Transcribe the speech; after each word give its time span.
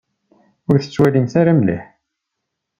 Ur 0.69 0.77
tettwalimt 0.79 1.33
ara 1.41 1.53
mliḥ. 1.59 1.85